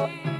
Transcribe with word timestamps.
oh 0.00 0.39